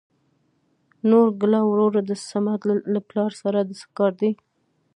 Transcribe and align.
نورګله 1.09 1.59
وروره 1.71 2.01
د 2.09 2.11
سمد 2.29 2.61
له 2.93 2.99
پلار 3.09 3.31
سره 3.41 3.59
د 3.69 3.69
څه 3.79 3.85
کار 3.97 4.11
دى؟ 4.21 4.31